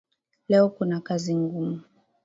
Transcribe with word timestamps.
Leo 0.47 0.69
kuna 0.69 1.01
kazi 1.01 1.35
ngumu 1.35 1.81